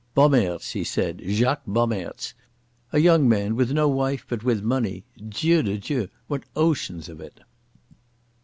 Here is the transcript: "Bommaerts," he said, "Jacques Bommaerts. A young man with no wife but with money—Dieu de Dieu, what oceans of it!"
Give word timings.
"Bommaerts," 0.15 0.71
he 0.71 0.83
said, 0.83 1.21
"Jacques 1.23 1.67
Bommaerts. 1.67 2.33
A 2.91 2.97
young 2.97 3.29
man 3.29 3.55
with 3.55 3.71
no 3.71 3.87
wife 3.87 4.25
but 4.27 4.43
with 4.43 4.63
money—Dieu 4.63 5.61
de 5.61 5.77
Dieu, 5.77 6.07
what 6.25 6.41
oceans 6.55 7.07
of 7.07 7.21
it!" 7.21 7.41